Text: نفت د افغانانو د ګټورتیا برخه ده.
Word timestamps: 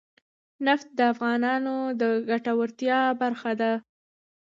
نفت 0.65 0.87
د 0.97 0.99
افغانانو 1.13 1.75
د 2.01 2.03
ګټورتیا 2.29 2.99
برخه 3.21 3.51
ده. 3.61 3.71